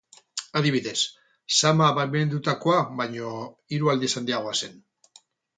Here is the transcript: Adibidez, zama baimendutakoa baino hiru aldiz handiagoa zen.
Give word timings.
Adibidez, 0.59 0.93
zama 1.57 1.91
baimendutakoa 1.99 2.79
baino 3.03 3.37
hiru 3.75 3.93
aldiz 3.95 4.13
handiagoa 4.23 4.59
zen. 4.63 4.83